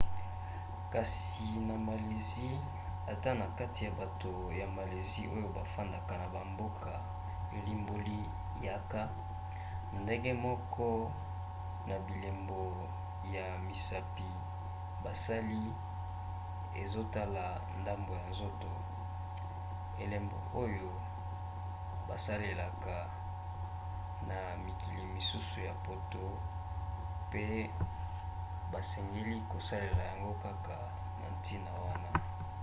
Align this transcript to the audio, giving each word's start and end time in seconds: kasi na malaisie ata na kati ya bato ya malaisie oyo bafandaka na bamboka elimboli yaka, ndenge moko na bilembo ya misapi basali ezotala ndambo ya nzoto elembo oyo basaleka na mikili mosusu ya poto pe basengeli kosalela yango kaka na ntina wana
kasi 0.95 1.45
na 1.67 1.75
malaisie 1.87 2.53
ata 3.13 3.31
na 3.39 3.47
kati 3.59 3.79
ya 3.85 3.91
bato 4.01 4.33
ya 4.59 4.67
malaisie 4.77 5.25
oyo 5.35 5.47
bafandaka 5.57 6.13
na 6.21 6.27
bamboka 6.35 6.93
elimboli 7.57 8.21
yaka, 8.67 9.03
ndenge 10.01 10.33
moko 10.45 10.89
na 11.87 11.95
bilembo 12.07 12.63
ya 13.35 13.45
misapi 13.67 14.29
basali 15.03 15.63
ezotala 16.83 17.45
ndambo 17.81 18.11
ya 18.19 18.23
nzoto 18.31 18.71
elembo 20.03 20.37
oyo 20.63 20.89
basaleka 22.09 22.95
na 24.29 24.37
mikili 24.65 25.03
mosusu 25.15 25.57
ya 25.67 25.73
poto 25.85 26.23
pe 27.31 27.43
basengeli 28.71 29.37
kosalela 29.51 30.03
yango 30.11 30.33
kaka 30.43 30.77
na 31.19 31.27
ntina 31.35 31.71
wana 31.83 32.09